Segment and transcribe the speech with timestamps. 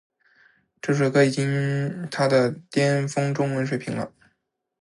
[0.81, 4.11] 这首歌已经她的巅峰中文水平了